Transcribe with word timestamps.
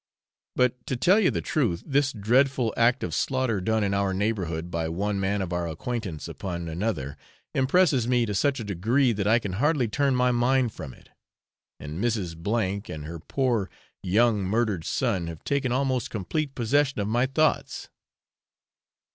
But, 0.55 0.83
to 0.87 0.95
tell 0.97 1.19
you 1.19 1.29
the 1.29 1.43
truth, 1.43 1.83
this 1.85 2.11
dreadful 2.11 2.73
act 2.75 3.03
of 3.03 3.13
slaughter 3.13 3.61
done 3.61 3.83
in 3.83 3.93
our 3.93 4.15
neighbourhood 4.15 4.71
by 4.71 4.89
one 4.89 5.19
man 5.19 5.43
of 5.43 5.53
our 5.53 5.67
acquaintance 5.67 6.27
upon 6.27 6.67
another, 6.67 7.17
impresses 7.53 8.07
me 8.07 8.25
to 8.25 8.33
such 8.33 8.59
a 8.59 8.63
degree 8.63 9.11
that 9.11 9.27
I 9.27 9.37
can 9.37 9.51
hardly 9.53 9.87
turn 9.87 10.15
my 10.15 10.31
mind 10.31 10.73
from 10.73 10.91
it, 10.95 11.09
and 11.79 12.03
Mrs. 12.03 12.33
W 12.41 12.81
and 12.89 13.05
her 13.05 13.19
poor 13.19 13.69
young 14.01 14.41
murdered 14.43 14.85
son 14.85 15.27
have 15.27 15.43
taken 15.43 15.71
almost 15.71 16.09
complete 16.09 16.55
possession 16.55 16.99
of 16.99 17.07
my 17.07 17.27
thoughts. 17.27 17.87